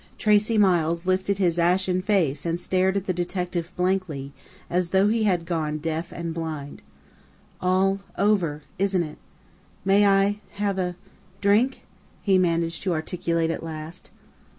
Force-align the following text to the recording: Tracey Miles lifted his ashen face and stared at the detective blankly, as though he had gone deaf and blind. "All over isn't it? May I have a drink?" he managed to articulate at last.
Tracey 0.17 0.57
Miles 0.57 1.05
lifted 1.05 1.37
his 1.37 1.59
ashen 1.59 2.01
face 2.01 2.43
and 2.43 2.59
stared 2.59 2.97
at 2.97 3.05
the 3.05 3.13
detective 3.13 3.71
blankly, 3.75 4.31
as 4.67 4.89
though 4.89 5.09
he 5.09 5.25
had 5.25 5.45
gone 5.45 5.77
deaf 5.77 6.11
and 6.11 6.33
blind. 6.33 6.81
"All 7.61 7.99
over 8.17 8.63
isn't 8.79 9.03
it? 9.03 9.19
May 9.85 10.07
I 10.07 10.39
have 10.53 10.79
a 10.79 10.95
drink?" 11.39 11.85
he 12.23 12.39
managed 12.39 12.81
to 12.81 12.93
articulate 12.93 13.51
at 13.51 13.61
last. 13.61 14.09